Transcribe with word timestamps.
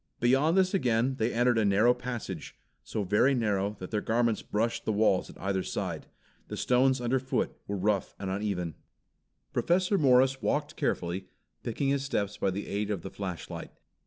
Beyond 0.19 0.57
this 0.57 0.73
again 0.73 1.17
they 1.19 1.31
entered 1.31 1.59
a 1.59 1.63
narrow 1.63 1.93
passage, 1.93 2.55
so 2.83 3.03
very 3.03 3.35
narrow 3.35 3.75
that 3.77 3.91
their 3.91 4.01
garments 4.01 4.41
brushed 4.41 4.83
the 4.83 4.91
walls 4.91 5.29
at 5.29 5.39
either 5.39 5.61
side. 5.61 6.07
The 6.47 6.57
stones 6.57 6.99
underfoot 6.99 7.55
were 7.67 7.77
rough 7.77 8.15
and 8.17 8.31
uneven. 8.31 8.73
Professor 9.53 9.99
Morris 9.99 10.41
walked 10.41 10.75
carefully, 10.75 11.27
picking 11.61 11.89
his 11.89 12.03
steps 12.03 12.35
by 12.35 12.49
the 12.49 12.65
aid 12.65 12.89
of 12.89 13.03
the 13.03 13.11
flashlight. 13.11 13.73